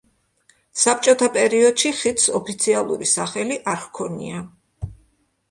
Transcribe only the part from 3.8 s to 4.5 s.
ჰქონია.